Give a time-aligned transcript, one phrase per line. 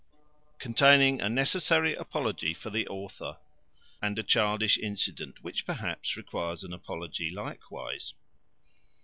[0.57, 3.37] Containing a necessary apology for the author;
[4.01, 8.15] and a childish incident, which perhaps requires an apology likewise.